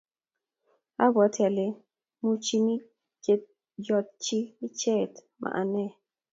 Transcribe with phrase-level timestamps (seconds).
[1.03, 1.65] abwati ale
[2.23, 2.75] muchini
[3.23, 5.85] keyotyi icheket ma ane